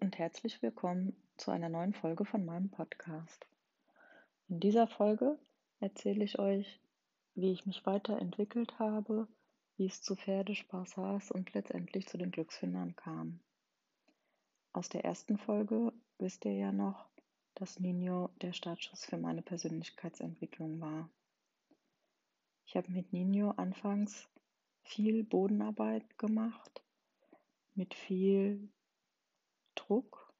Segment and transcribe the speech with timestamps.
[0.00, 3.46] und herzlich willkommen zu einer neuen Folge von meinem Podcast.
[4.48, 5.38] In dieser Folge
[5.80, 6.80] erzähle ich euch,
[7.34, 9.26] wie ich mich weiterentwickelt habe,
[9.76, 13.40] wie es zu Pferdespaß saß und letztendlich zu den Glücksfindern kam.
[14.72, 17.08] Aus der ersten Folge wisst ihr ja noch,
[17.54, 21.10] dass Nino der Startschuss für meine Persönlichkeitsentwicklung war.
[22.66, 24.28] Ich habe mit Nino anfangs
[24.84, 26.82] viel Bodenarbeit gemacht,
[27.74, 28.68] mit viel
[29.92, 30.32] Druck,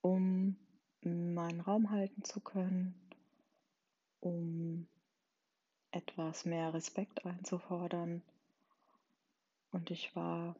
[0.00, 0.56] um
[1.02, 3.00] meinen Raum halten zu können,
[4.18, 4.88] um
[5.92, 8.24] etwas mehr Respekt einzufordern.
[9.70, 10.56] Und ich war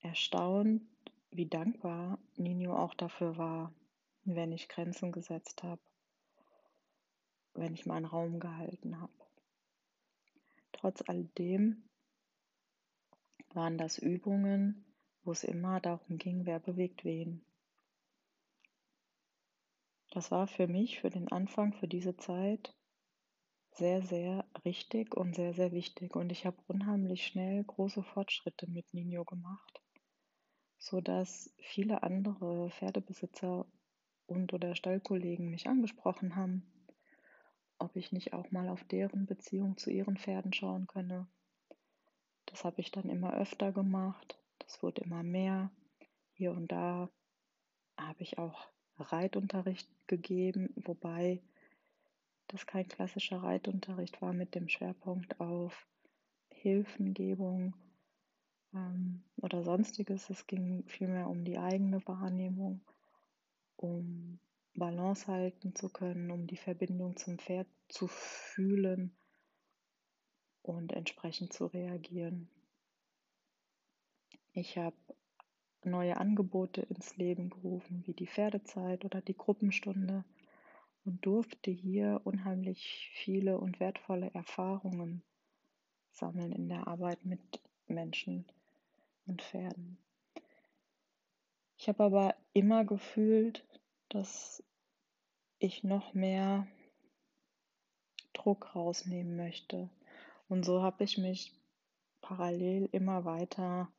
[0.00, 0.82] erstaunt,
[1.30, 3.72] wie dankbar Nino auch dafür war,
[4.24, 5.80] wenn ich Grenzen gesetzt habe,
[7.54, 9.14] wenn ich meinen Raum gehalten habe.
[10.72, 11.88] Trotz alledem
[13.54, 14.84] waren das Übungen,
[15.24, 17.44] wo es immer darum ging, wer bewegt wen.
[20.10, 22.76] Das war für mich, für den Anfang, für diese Zeit
[23.72, 26.14] sehr, sehr richtig und sehr, sehr wichtig.
[26.14, 29.82] Und ich habe unheimlich schnell große Fortschritte mit Nino gemacht,
[30.78, 33.66] sodass viele andere Pferdebesitzer
[34.26, 36.70] und oder Stallkollegen mich angesprochen haben,
[37.78, 41.26] ob ich nicht auch mal auf deren Beziehung zu ihren Pferden schauen könne.
[42.46, 45.70] Das habe ich dann immer öfter gemacht es wurde immer mehr.
[46.32, 47.08] Hier und da
[47.96, 51.42] habe ich auch Reitunterricht gegeben, wobei
[52.48, 55.86] das kein klassischer Reitunterricht war mit dem Schwerpunkt auf
[56.50, 57.74] Hilfengebung
[58.74, 60.30] ähm, oder sonstiges.
[60.30, 62.80] Es ging vielmehr um die eigene Wahrnehmung,
[63.76, 64.38] um
[64.74, 69.16] Balance halten zu können, um die Verbindung zum Pferd zu fühlen
[70.62, 72.48] und entsprechend zu reagieren.
[74.56, 74.94] Ich habe
[75.82, 80.24] neue Angebote ins Leben gerufen, wie die Pferdezeit oder die Gruppenstunde
[81.04, 85.24] und durfte hier unheimlich viele und wertvolle Erfahrungen
[86.12, 87.40] sammeln in der Arbeit mit
[87.88, 88.46] Menschen
[89.26, 89.98] und Pferden.
[91.76, 93.66] Ich habe aber immer gefühlt,
[94.08, 94.62] dass
[95.58, 96.68] ich noch mehr
[98.32, 99.90] Druck rausnehmen möchte.
[100.48, 101.52] Und so habe ich mich
[102.20, 103.90] parallel immer weiter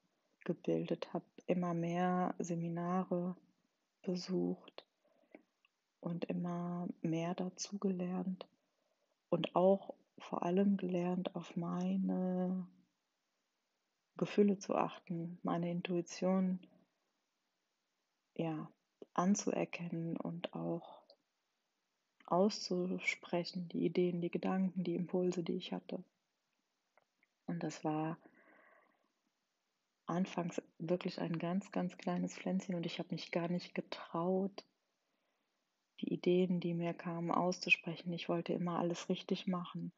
[0.45, 3.35] gebildet, habe immer mehr Seminare
[4.01, 4.85] besucht
[5.99, 8.47] und immer mehr dazu gelernt
[9.29, 12.67] und auch vor allem gelernt, auf meine
[14.17, 16.59] Gefühle zu achten, meine Intuition
[18.35, 18.69] ja,
[19.13, 21.01] anzuerkennen und auch
[22.25, 26.03] auszusprechen, die Ideen, die Gedanken, die Impulse, die ich hatte.
[27.45, 28.17] Und das war
[30.07, 34.63] anfangs wirklich ein ganz, ganz kleines Pflänzchen und ich habe mich gar nicht getraut,
[36.01, 38.11] die Ideen, die mir kamen, auszusprechen.
[38.13, 39.91] Ich wollte immer alles richtig machen.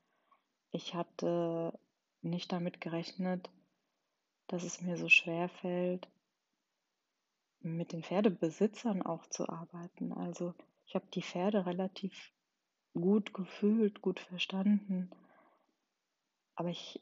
[0.72, 1.78] Ich hatte
[2.22, 3.50] nicht damit gerechnet,
[4.47, 6.07] dass es mir so schwer fällt,
[7.62, 10.13] mit den Pferdebesitzern auch zu arbeiten.
[10.13, 10.53] Also
[10.85, 12.31] ich habe die Pferde relativ
[12.94, 15.12] gut gefühlt, gut verstanden,
[16.56, 17.00] aber ich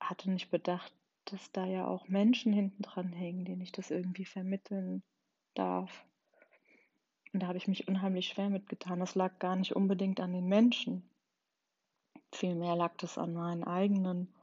[0.00, 0.92] hatte nicht bedacht,
[1.32, 5.02] dass da ja auch Menschen hinten dran hängen, denen ich das irgendwie vermitteln
[5.54, 6.06] darf.
[7.32, 9.00] Und da habe ich mich unheimlich schwer mitgetan.
[9.00, 11.08] Das lag gar nicht unbedingt an den Menschen.
[12.32, 14.34] Vielmehr lag das an meinen eigenen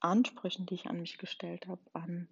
[0.00, 2.28] Ansprüchen, die ich an mich gestellt habe, an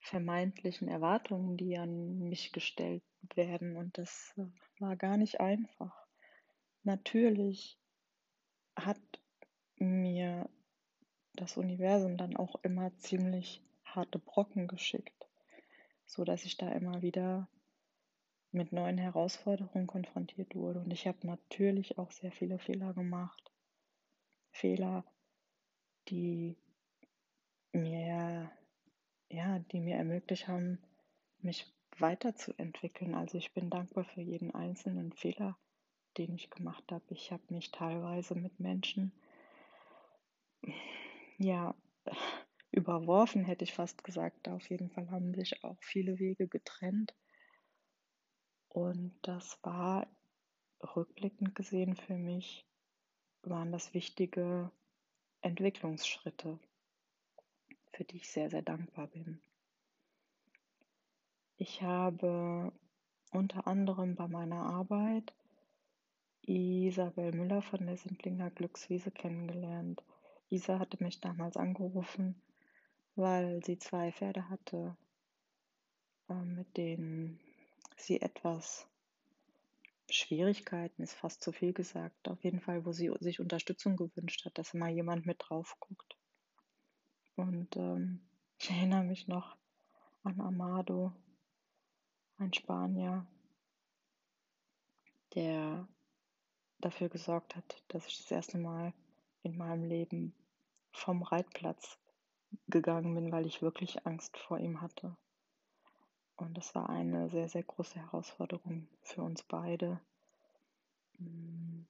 [0.00, 3.02] vermeintlichen Erwartungen, die an mich gestellt
[3.34, 3.76] werden.
[3.76, 4.44] Und das äh,
[4.80, 5.94] war gar nicht einfach.
[6.82, 7.78] Natürlich
[8.76, 9.00] hat
[9.76, 10.12] mir
[11.34, 15.28] das Universum dann auch immer ziemlich harte Brocken geschickt,
[16.06, 17.48] so dass ich da immer wieder
[18.52, 20.80] mit neuen Herausforderungen konfrontiert wurde.
[20.80, 23.50] Und ich habe natürlich auch sehr viele Fehler gemacht.
[24.52, 25.04] Fehler,
[26.08, 26.56] die
[27.72, 28.50] mir,
[29.28, 30.78] ja, die mir ermöglicht haben,
[31.40, 31.66] mich
[31.98, 33.14] weiterzuentwickeln.
[33.14, 35.56] Also ich bin dankbar für jeden einzelnen Fehler,
[36.16, 37.04] den ich gemacht habe.
[37.10, 39.12] Ich habe mich teilweise mit Menschen
[41.38, 41.74] ja,
[42.70, 44.48] überworfen, hätte ich fast gesagt.
[44.48, 47.14] Auf jeden Fall haben sich auch viele Wege getrennt.
[48.68, 50.06] Und das war
[50.96, 52.66] rückblickend gesehen für mich,
[53.42, 54.70] waren das wichtige
[55.40, 56.58] Entwicklungsschritte,
[57.92, 59.40] für die ich sehr, sehr dankbar bin.
[61.56, 62.72] Ich habe
[63.30, 65.32] unter anderem bei meiner Arbeit
[66.42, 70.02] Isabel Müller von der Simplinger Glückswiese kennengelernt.
[70.50, 72.40] Isa hatte mich damals angerufen,
[73.16, 74.96] weil sie zwei Pferde hatte
[76.28, 77.40] äh, mit denen
[77.96, 78.86] sie etwas
[80.10, 82.28] Schwierigkeiten ist fast zu viel gesagt.
[82.28, 86.16] Auf jeden Fall, wo sie sich Unterstützung gewünscht hat, dass mal jemand mit drauf guckt.
[87.36, 88.20] Und ähm,
[88.58, 89.56] ich erinnere mich noch
[90.22, 91.12] an Amado,
[92.36, 93.26] ein Spanier,
[95.34, 95.88] der
[96.78, 98.92] dafür gesorgt hat, dass ich das erste Mal
[99.44, 100.34] in meinem Leben
[100.90, 101.98] vom Reitplatz
[102.68, 105.16] gegangen bin, weil ich wirklich Angst vor ihm hatte.
[106.36, 110.00] Und das war eine sehr, sehr große Herausforderung für uns beide.
[111.18, 111.86] Hm.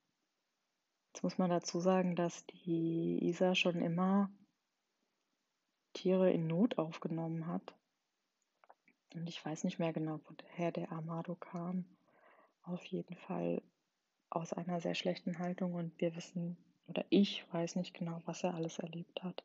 [1.13, 4.31] Jetzt muss man dazu sagen, dass die Isa schon immer
[5.93, 7.75] Tiere in Not aufgenommen hat.
[9.15, 11.85] Und ich weiß nicht mehr genau, woher der Amado kam.
[12.63, 13.63] Auf jeden Fall
[14.29, 18.55] aus einer sehr schlechten Haltung und wir wissen, oder ich weiß nicht genau, was er
[18.55, 19.43] alles erlebt hat.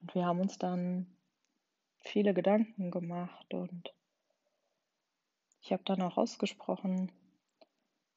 [0.00, 1.06] Und wir haben uns dann
[1.98, 3.92] viele Gedanken gemacht und
[5.60, 7.10] ich habe dann auch ausgesprochen,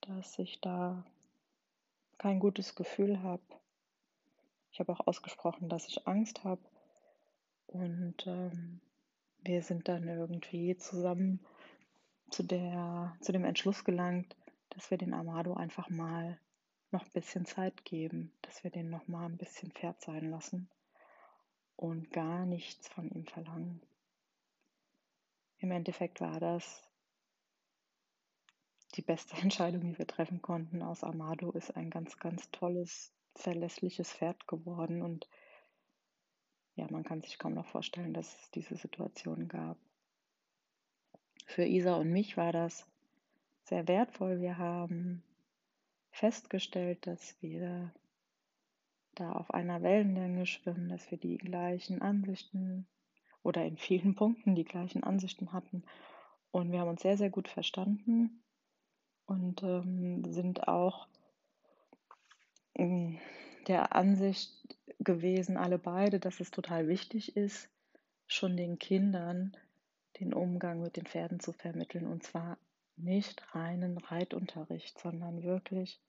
[0.02, 1.04] dass ich da
[2.18, 3.42] kein gutes Gefühl habe.
[4.72, 6.62] Ich habe auch ausgesprochen, dass ich Angst habe.
[7.68, 8.80] Und ähm,
[9.44, 11.40] wir sind dann irgendwie zusammen
[12.30, 14.36] zu, der, zu dem Entschluss gelangt,
[14.70, 16.40] dass wir den Amado einfach mal
[16.92, 20.70] noch ein bisschen Zeit geben, dass wir den noch mal ein bisschen fair sein lassen
[21.76, 23.82] und gar nichts von ihm verlangen.
[25.60, 26.88] Im Endeffekt war das
[28.96, 30.82] die beste Entscheidung, die wir treffen konnten.
[30.82, 35.28] Aus Amado ist ein ganz, ganz tolles, verlässliches Pferd geworden und
[36.76, 39.78] ja, man kann sich kaum noch vorstellen, dass es diese Situation gab.
[41.46, 42.86] Für Isa und mich war das
[43.66, 44.40] sehr wertvoll.
[44.40, 45.24] Wir haben
[46.12, 47.92] festgestellt, dass wir
[49.16, 52.88] da auf einer Wellenlänge schwimmen, dass wir die gleichen Ansichten
[53.44, 55.84] oder in vielen Punkten die gleichen Ansichten hatten.
[56.52, 58.44] Und wir haben uns sehr, sehr gut verstanden
[59.26, 61.08] und ähm, sind auch
[62.76, 63.20] ähm,
[63.68, 67.70] der Ansicht gewesen, alle beide, dass es total wichtig ist,
[68.28, 69.56] schon den Kindern
[70.20, 72.06] den Umgang mit den Pferden zu vermitteln.
[72.06, 72.58] Und zwar
[72.98, 76.02] nicht reinen Reitunterricht, sondern wirklich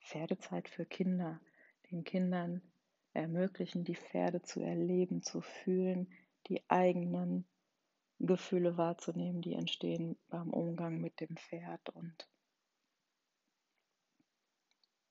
[0.00, 1.40] Pferdezeit für Kinder.
[1.90, 2.62] Den Kindern
[3.12, 6.08] ermöglichen, die Pferde zu erleben, zu fühlen,
[6.48, 7.46] die eigenen
[8.18, 11.88] Gefühle wahrzunehmen, die entstehen beim Umgang mit dem Pferd.
[11.90, 12.28] Und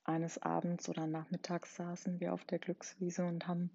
[0.03, 3.71] eines Abends oder nachmittags saßen wir auf der Glückswiese und haben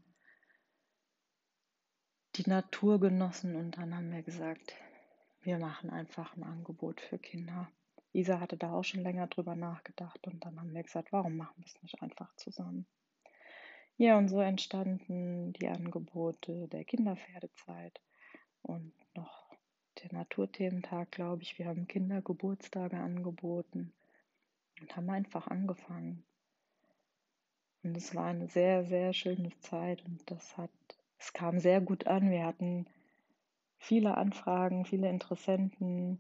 [2.37, 4.75] die Natur genossen und dann haben wir gesagt,
[5.43, 7.71] wir machen einfach ein Angebot für Kinder.
[8.13, 11.55] Isa hatte da auch schon länger drüber nachgedacht und dann haben wir gesagt, warum machen
[11.59, 12.87] wir es nicht einfach zusammen?
[13.97, 18.01] Ja, und so entstanden die Angebote der Kinderpferdezeit
[18.63, 19.51] und noch
[20.03, 21.59] der Naturthementag, glaube ich.
[21.59, 23.93] Wir haben Kindergeburtstage angeboten
[24.81, 26.25] und haben einfach angefangen.
[27.83, 30.71] Und es war eine sehr, sehr schöne Zeit und das hat,
[31.19, 32.31] es kam sehr gut an.
[32.31, 32.87] Wir hatten
[33.81, 36.19] viele Anfragen, viele Interessenten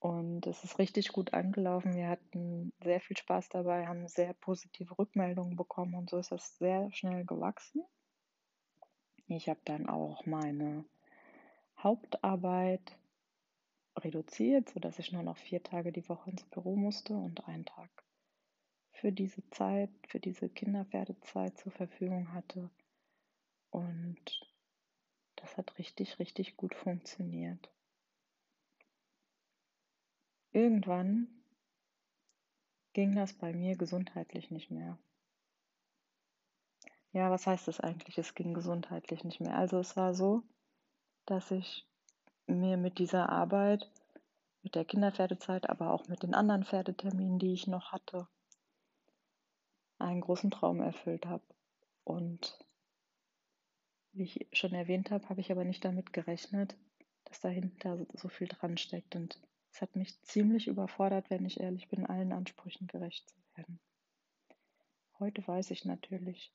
[0.00, 1.94] und es ist richtig gut angelaufen.
[1.94, 6.58] Wir hatten sehr viel Spaß dabei, haben sehr positive Rückmeldungen bekommen und so ist das
[6.58, 7.84] sehr schnell gewachsen.
[9.28, 10.84] Ich habe dann auch meine
[11.78, 12.98] Hauptarbeit
[13.96, 17.90] reduziert, sodass ich nur noch vier Tage die Woche ins Büro musste und einen Tag
[18.90, 22.70] für diese Zeit, für diese Kinderpferdezeit zur Verfügung hatte.
[23.70, 24.53] Und
[25.56, 27.70] hat richtig, richtig gut funktioniert.
[30.52, 31.28] Irgendwann
[32.92, 34.98] ging das bei mir gesundheitlich nicht mehr.
[37.12, 38.18] Ja, was heißt das eigentlich?
[38.18, 39.56] Es ging gesundheitlich nicht mehr.
[39.56, 40.42] Also es war so,
[41.26, 41.86] dass ich
[42.46, 43.90] mir mit dieser Arbeit,
[44.62, 48.28] mit der Kinderpferdezeit, aber auch mit den anderen Pferdeterminen, die ich noch hatte,
[49.98, 51.44] einen großen Traum erfüllt habe.
[52.04, 52.58] Und
[54.14, 56.76] wie ich schon erwähnt habe, habe ich aber nicht damit gerechnet,
[57.24, 59.16] dass dahinter so viel dran steckt.
[59.16, 59.40] Und
[59.72, 63.80] es hat mich ziemlich überfordert, wenn ich ehrlich bin, allen Ansprüchen gerecht zu werden.
[65.18, 66.52] Heute weiß ich natürlich,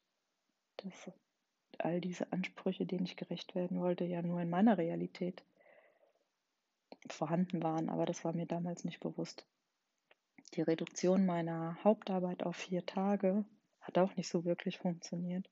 [0.77, 1.11] dass
[1.77, 5.43] all diese Ansprüche, denen ich gerecht werden wollte, ja nur in meiner Realität
[7.07, 9.45] vorhanden waren, aber das war mir damals nicht bewusst.
[10.55, 13.45] Die Reduktion meiner Hauptarbeit auf vier Tage
[13.81, 15.49] hat auch nicht so wirklich funktioniert.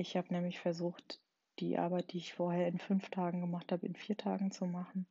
[0.00, 1.20] Ich habe nämlich versucht,
[1.58, 5.06] die Arbeit, die ich vorher in fünf Tagen gemacht habe, in vier Tagen zu machen,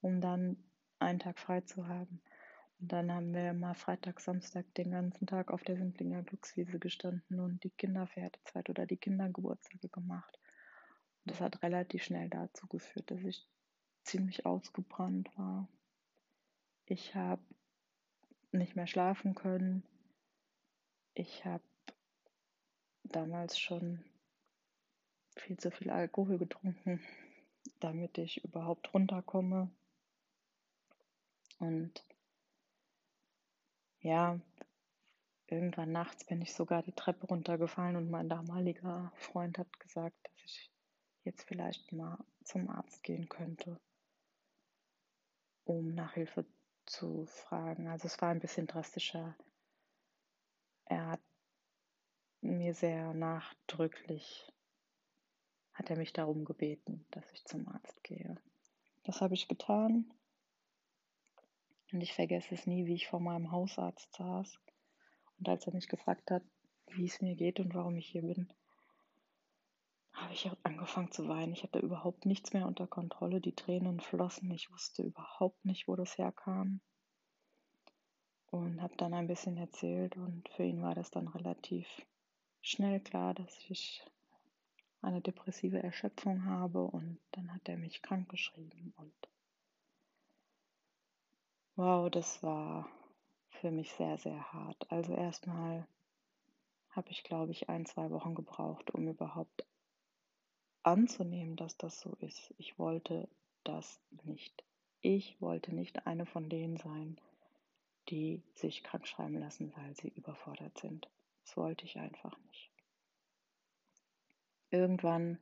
[0.00, 0.56] um dann
[0.98, 2.20] einen Tag frei zu haben.
[2.80, 7.38] Und dann haben wir mal Freitag, Samstag den ganzen Tag auf der Sindlinger Glückswiese gestanden
[7.38, 10.40] und die Kinderpferdezeit oder die Kindergeburtstage gemacht.
[11.24, 13.48] Und das hat relativ schnell dazu geführt, dass ich
[14.02, 15.68] ziemlich ausgebrannt war.
[16.84, 17.44] Ich habe
[18.50, 19.84] nicht mehr schlafen können.
[21.14, 21.62] Ich habe
[23.04, 24.04] damals schon
[25.42, 27.00] viel zu viel Alkohol getrunken,
[27.80, 29.70] damit ich überhaupt runterkomme.
[31.58, 32.04] Und
[34.00, 34.40] ja,
[35.46, 40.44] irgendwann nachts bin ich sogar die Treppe runtergefallen und mein damaliger Freund hat gesagt, dass
[40.44, 40.70] ich
[41.24, 43.78] jetzt vielleicht mal zum Arzt gehen könnte,
[45.64, 46.44] um nach Hilfe
[46.86, 47.86] zu fragen.
[47.86, 49.36] Also es war ein bisschen drastischer.
[50.86, 51.20] Er hat
[52.40, 54.52] mir sehr nachdrücklich,
[55.74, 58.36] hat er mich darum gebeten, dass ich zum Arzt gehe.
[59.04, 60.12] Das habe ich getan.
[61.92, 64.58] Und ich vergesse es nie, wie ich vor meinem Hausarzt saß.
[65.38, 66.42] Und als er mich gefragt hat,
[66.90, 68.52] wie es mir geht und warum ich hier bin,
[70.12, 71.52] habe ich angefangen zu weinen.
[71.52, 73.40] Ich hatte überhaupt nichts mehr unter Kontrolle.
[73.40, 74.50] Die Tränen flossen.
[74.50, 76.80] Ich wusste überhaupt nicht, wo das herkam.
[78.50, 80.16] Und habe dann ein bisschen erzählt.
[80.16, 81.86] Und für ihn war das dann relativ
[82.60, 84.04] schnell klar, dass ich
[85.02, 86.82] eine depressive Erschöpfung habe.
[86.84, 88.94] Und dann hat er mich krank geschrieben.
[88.96, 89.14] Und
[91.76, 92.88] wow, das war
[93.50, 94.90] für mich sehr, sehr hart.
[94.90, 95.86] Also erstmal
[96.90, 99.66] habe ich, glaube ich, ein, zwei Wochen gebraucht, um überhaupt
[100.82, 102.54] anzunehmen, dass das so ist.
[102.58, 103.28] Ich wollte
[103.64, 104.64] das nicht.
[105.00, 107.18] Ich wollte nicht eine von denen sein,
[108.08, 111.08] die sich krank schreiben lassen, weil sie überfordert sind.
[111.44, 112.71] Das wollte ich einfach nicht.
[114.72, 115.38] Irgendwann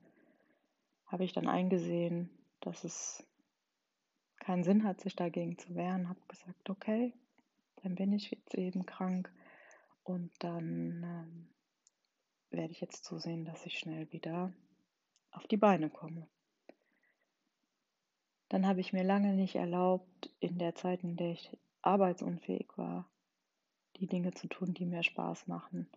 [1.06, 3.25] habe ich dann eingesehen, dass es
[4.40, 7.14] keinen Sinn hat, sich dagegen zu wehren, habe gesagt, okay,
[7.82, 9.32] dann bin ich jetzt eben krank
[10.02, 11.49] und dann ähm,
[12.50, 14.52] werde ich jetzt zusehen, dass ich schnell wieder
[15.30, 16.26] auf die Beine komme.
[18.49, 23.08] Dann habe ich mir lange nicht erlaubt, in der Zeit, in der ich arbeitsunfähig war,
[23.96, 25.88] die Dinge zu tun, die mir Spaß machen,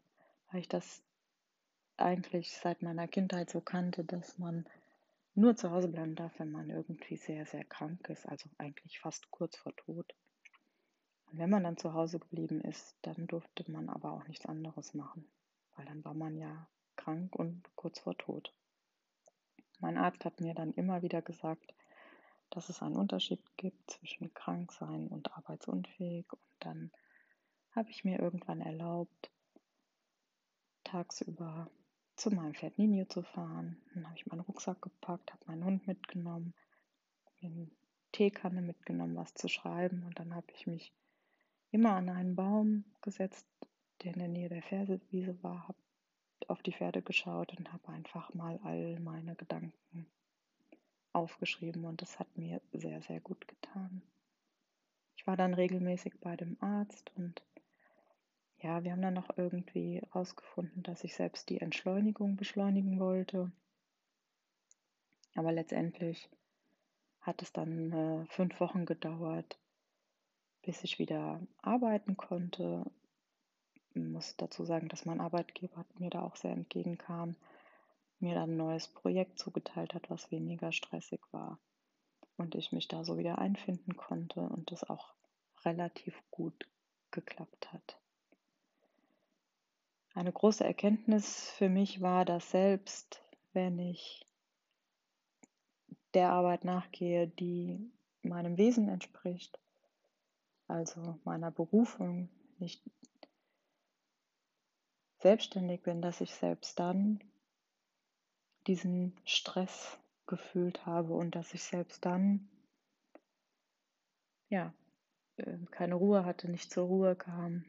[0.52, 1.02] weil ich das
[1.98, 4.66] eigentlich seit meiner Kindheit so kannte, dass man
[5.36, 9.32] nur zu Hause bleiben darf, wenn man irgendwie sehr, sehr krank ist, also eigentlich fast
[9.32, 10.14] kurz vor Tod.
[11.26, 14.94] Und wenn man dann zu Hause geblieben ist, dann durfte man aber auch nichts anderes
[14.94, 15.28] machen,
[15.76, 18.54] weil dann war man ja krank und kurz vor Tod.
[19.80, 21.74] Mein Arzt hat mir dann immer wieder gesagt,
[22.52, 26.32] dass es einen Unterschied gibt zwischen Kranksein und arbeitsunfähig.
[26.32, 26.92] Und dann
[27.72, 29.32] habe ich mir irgendwann erlaubt,
[30.84, 31.72] tagsüber
[32.16, 33.78] zu meinem Pferd Nino zu fahren.
[33.94, 36.54] Dann habe ich meinen Rucksack gepackt, habe meinen Hund mitgenommen,
[37.42, 37.70] eine
[38.12, 40.04] Teekanne mitgenommen, was zu schreiben.
[40.04, 40.94] Und dann habe ich mich
[41.72, 43.48] immer an einen Baum gesetzt,
[44.04, 45.78] der in der Nähe der Fersewiese war, habe
[46.48, 50.08] auf die Pferde geschaut und habe einfach mal all meine Gedanken
[51.14, 54.02] aufgeschrieben und das hat mir sehr, sehr gut getan.
[55.16, 57.44] Ich war dann regelmäßig bei dem Arzt und
[58.64, 63.52] ja, wir haben dann noch irgendwie herausgefunden, dass ich selbst die Entschleunigung beschleunigen wollte.
[65.36, 66.30] Aber letztendlich
[67.22, 69.60] hat es dann äh, fünf Wochen gedauert,
[70.64, 72.86] bis ich wieder arbeiten konnte
[73.96, 77.36] muss dazu sagen, dass mein Arbeitgeber mir da auch sehr entgegenkam,
[78.20, 81.60] mir dann ein neues Projekt zugeteilt hat, was weniger stressig war
[82.38, 85.14] und ich mich da so wieder einfinden konnte und das auch
[85.64, 86.68] relativ gut
[87.12, 88.03] geklappt hat.
[90.14, 94.28] Eine große Erkenntnis für mich war, dass selbst wenn ich
[96.14, 97.92] der Arbeit nachgehe, die
[98.22, 99.60] meinem Wesen entspricht,
[100.68, 102.30] also meiner Berufung,
[102.60, 102.84] nicht
[105.20, 107.20] selbstständig bin, dass ich selbst dann
[108.68, 112.48] diesen Stress gefühlt habe und dass ich selbst dann
[114.50, 114.74] ja
[115.38, 117.66] äh, keine Ruhe hatte, nicht zur Ruhe kam.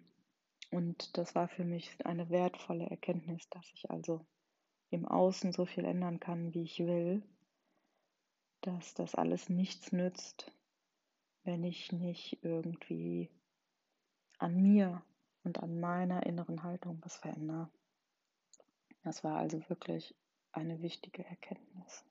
[0.74, 4.26] Und das war für mich eine wertvolle Erkenntnis, dass ich also
[4.90, 7.22] im Außen so viel ändern kann, wie ich will,
[8.60, 10.50] dass das alles nichts nützt,
[11.44, 13.30] wenn ich nicht irgendwie
[14.38, 15.00] an mir
[15.44, 17.70] und an meiner inneren Haltung was verändere.
[19.04, 20.12] Das war also wirklich
[20.50, 22.04] eine wichtige Erkenntnis.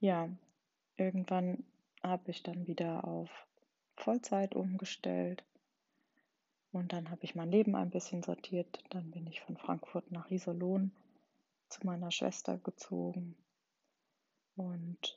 [0.00, 0.28] Ja,
[0.96, 1.64] irgendwann
[2.02, 3.30] habe ich dann wieder auf
[3.94, 5.44] Vollzeit umgestellt
[6.72, 8.82] und dann habe ich mein Leben ein bisschen sortiert.
[8.90, 10.92] Dann bin ich von Frankfurt nach Iserlohn
[11.68, 13.36] zu meiner Schwester gezogen
[14.56, 15.16] und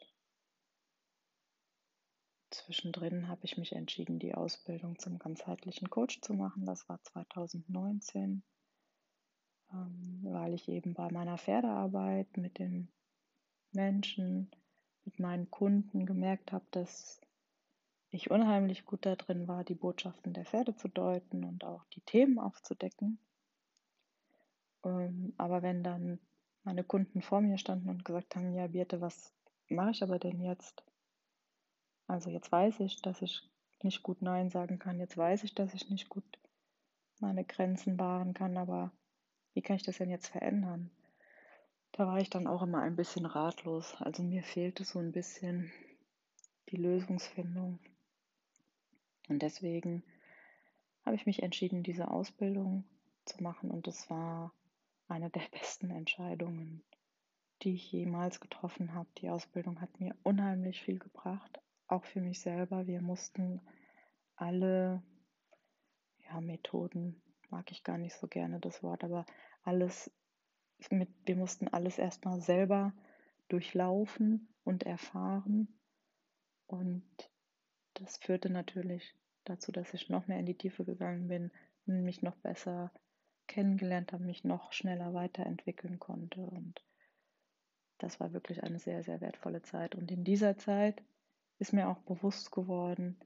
[2.56, 6.66] Zwischendrin habe ich mich entschieden, die Ausbildung zum ganzheitlichen Coach zu machen.
[6.66, 8.44] Das war 2019,
[9.74, 12.88] ähm, weil ich eben bei meiner Pferdearbeit mit den
[13.72, 14.52] Menschen
[15.04, 17.20] mit meinen Kunden gemerkt habe, dass
[18.15, 22.39] ich unheimlich gut darin war, die Botschaften der Pferde zu deuten und auch die Themen
[22.39, 23.19] aufzudecken.
[24.84, 26.19] Ähm, aber wenn dann
[26.63, 29.34] meine Kunden vor mir standen und gesagt haben, ja, Birte, was
[29.69, 30.84] mache ich aber denn jetzt?
[32.07, 33.50] Also jetzt weiß ich, dass ich
[33.84, 35.00] nicht gut Nein sagen kann.
[35.00, 36.25] Jetzt weiß ich, dass ich nicht gut
[37.19, 38.91] meine Grenzen wahren kann, aber
[39.53, 40.91] wie kann ich das denn jetzt verändern?
[41.91, 43.95] Da war ich dann auch immer ein bisschen ratlos.
[44.00, 45.72] Also mir fehlte so ein bisschen
[46.69, 47.79] die Lösungsfindung.
[49.29, 50.03] Und deswegen
[51.05, 52.84] habe ich mich entschieden, diese Ausbildung
[53.25, 53.72] zu machen.
[53.72, 54.53] Und es war
[55.08, 56.84] eine der besten Entscheidungen,
[57.62, 59.10] die ich jemals getroffen habe.
[59.20, 62.88] Die Ausbildung hat mir unheimlich viel gebracht, auch für mich selber.
[62.88, 63.62] Wir mussten
[64.36, 65.01] alle
[66.25, 69.25] ja, Methoden, mag ich gar nicht so gerne das Wort, aber
[69.63, 70.12] alles
[70.89, 72.94] mit, wir mussten alles erstmal selber
[73.48, 75.79] durchlaufen und erfahren.
[76.67, 77.05] Und
[77.96, 81.52] das führte natürlich dazu, dass ich noch mehr in die Tiefe gegangen bin,
[81.86, 82.92] mich noch besser
[83.48, 86.42] kennengelernt habe, mich noch schneller weiterentwickeln konnte.
[86.42, 86.84] Und
[88.00, 89.96] das war wirklich eine sehr, sehr wertvolle Zeit.
[89.96, 91.04] Und in dieser Zeit
[91.60, 93.18] ist mir auch bewusst geworden,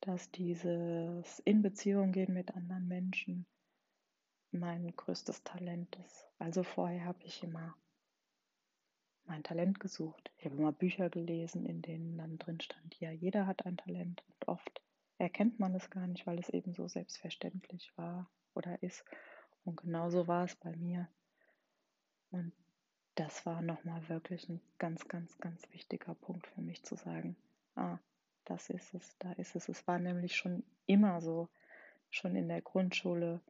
[0.00, 3.46] dass dieses in Beziehung gehen mit anderen Menschen
[4.52, 6.28] mein größtes Talent ist.
[6.38, 7.74] Also vorher habe ich immer
[9.26, 10.30] mein Talent gesucht.
[10.38, 14.22] Ich habe immer Bücher gelesen, in denen dann drin stand, ja, jeder hat ein Talent.
[14.28, 14.82] Und oft
[15.18, 19.04] erkennt man es gar nicht, weil es eben so selbstverständlich war oder ist.
[19.64, 21.08] Und genauso war es bei mir.
[22.30, 22.52] Und
[23.14, 27.36] das war nochmal wirklich ein ganz, ganz, ganz wichtiger Punkt für mich zu sagen,
[27.74, 27.98] ah,
[28.44, 29.68] das ist es, da ist es.
[29.68, 31.48] Es war nämlich schon immer so,
[32.10, 33.40] schon in der Grundschule.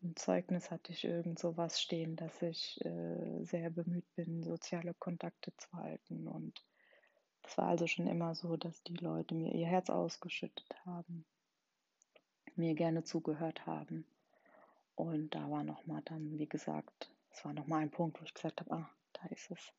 [0.00, 4.94] Im Zeugnis hatte ich irgend so was stehen, dass ich äh, sehr bemüht bin, soziale
[4.94, 6.28] Kontakte zu halten.
[6.28, 6.64] Und
[7.42, 11.24] es war also schon immer so, dass die Leute mir ihr Herz ausgeschüttet haben,
[12.54, 14.04] mir gerne zugehört haben
[14.98, 18.60] und da war nochmal dann, wie gesagt, es war nochmal ein Punkt, wo ich gesagt
[18.60, 19.72] habe, ah, da ist es.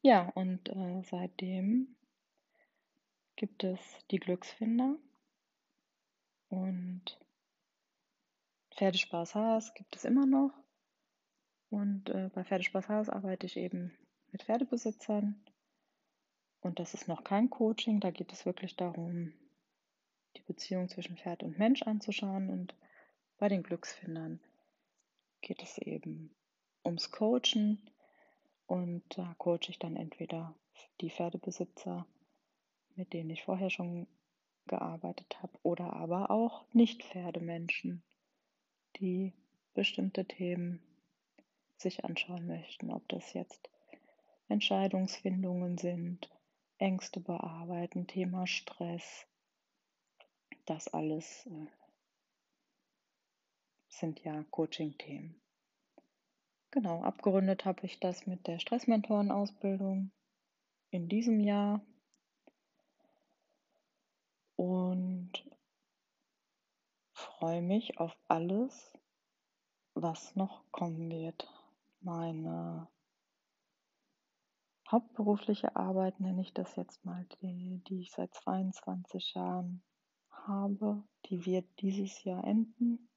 [0.00, 1.94] Ja, und äh, seitdem
[3.36, 3.78] gibt es
[4.10, 4.96] die Glücksfinder
[6.48, 7.20] und
[8.80, 10.54] Pferdespaß Haas gibt es immer noch.
[11.68, 13.92] Und äh, bei Pferdespaß Haas arbeite ich eben
[14.32, 15.38] mit Pferdebesitzern.
[16.62, 19.34] Und das ist noch kein Coaching, da geht es wirklich darum,
[20.34, 22.74] die Beziehung zwischen Pferd und Mensch anzuschauen und
[23.36, 24.40] bei den Glücksfindern
[25.42, 26.34] geht es eben
[26.82, 27.82] ums Coachen
[28.66, 30.54] und da coache ich dann entweder
[31.02, 32.06] die Pferdebesitzer,
[32.94, 34.06] mit denen ich vorher schon
[34.66, 38.02] gearbeitet habe, oder aber auch Nicht-Pferdemenschen,
[38.96, 39.32] die
[39.74, 40.80] bestimmte Themen
[41.76, 43.68] sich anschauen möchten, ob das jetzt
[44.48, 46.30] Entscheidungsfindungen sind,
[46.78, 49.26] Ängste bearbeiten, Thema Stress,
[50.66, 51.66] das alles äh,
[53.88, 55.40] sind ja Coaching-Themen.
[56.70, 60.10] Genau, abgerundet habe ich das mit der Stressmentorenausbildung
[60.90, 61.84] in diesem Jahr.
[64.56, 65.19] Und
[67.40, 68.92] freue mich auf alles,
[69.94, 71.48] was noch kommen wird.
[72.02, 72.86] Meine
[74.90, 79.82] hauptberufliche Arbeit nenne ich das jetzt mal, die, die ich seit 22 Jahren
[80.28, 81.02] habe.
[81.26, 83.08] Die wird dieses Jahr enden.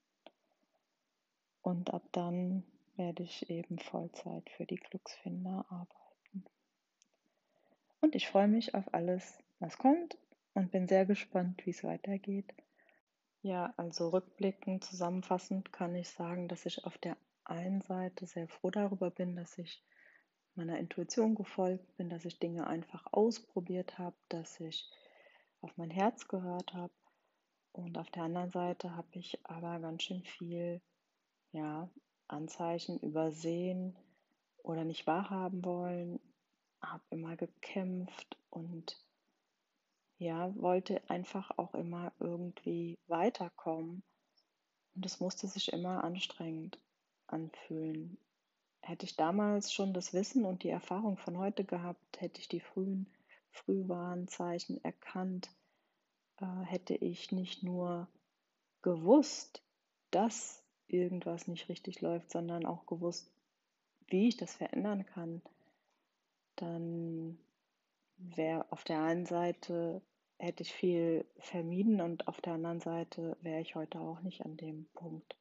[1.62, 2.64] Und ab dann
[2.96, 6.46] werde ich eben Vollzeit für die Glücksfinder arbeiten.
[8.00, 10.18] Und ich freue mich auf alles, was kommt
[10.54, 12.54] und bin sehr gespannt, wie es weitergeht.
[13.44, 18.70] Ja, also rückblickend, zusammenfassend kann ich sagen, dass ich auf der einen Seite sehr froh
[18.72, 19.84] darüber bin, dass ich
[20.56, 24.90] meiner Intuition gefolgt bin, dass ich Dinge einfach ausprobiert habe, dass ich
[25.60, 26.94] auf mein Herz gehört habe.
[27.74, 30.82] Und auf der anderen Seite habe ich aber ganz schön viel
[31.52, 31.90] ja,
[32.30, 34.00] Anzeichen übersehen
[34.60, 36.22] oder nicht wahrhaben wollen,
[36.82, 39.03] habe immer gekämpft und
[40.24, 44.04] ja, wollte einfach auch immer irgendwie weiterkommen.
[44.96, 46.80] Und es musste sich immer anstrengend
[47.28, 48.18] anfühlen.
[48.82, 52.60] Hätte ich damals schon das Wissen und die Erfahrung von heute gehabt, hätte ich die
[52.60, 53.08] frühen
[53.52, 55.50] Frühwarnzeichen erkannt,
[56.38, 58.08] äh, hätte ich nicht nur
[58.82, 59.64] gewusst,
[60.12, 63.32] dass irgendwas nicht richtig läuft, sondern auch gewusst,
[64.08, 65.42] wie ich das verändern kann,
[66.56, 67.38] dann
[68.18, 70.02] wäre auf der einen Seite
[70.44, 74.58] hätte ich viel vermieden und auf der anderen Seite wäre ich heute auch nicht an
[74.58, 75.38] dem Punkt,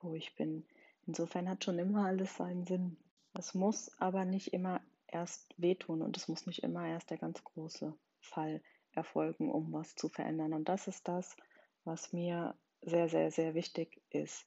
[0.00, 0.66] wo ich bin.
[1.06, 2.96] Insofern hat schon immer alles seinen Sinn.
[3.34, 7.44] Es muss aber nicht immer erst wehtun und es muss nicht immer erst der ganz
[7.44, 8.60] große Fall
[8.92, 10.54] erfolgen, um was zu verändern.
[10.54, 11.36] Und das ist das,
[11.84, 14.44] was mir sehr, sehr, sehr wichtig ist.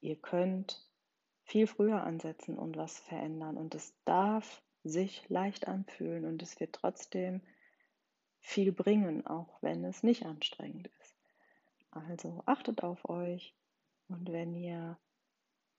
[0.00, 0.88] Ihr könnt
[1.44, 6.74] viel früher ansetzen und was verändern und es darf sich leicht anfühlen und es wird
[6.74, 7.42] trotzdem
[8.44, 11.16] viel bringen, auch wenn es nicht anstrengend ist.
[11.90, 13.54] Also achtet auf euch
[14.08, 14.98] und wenn ihr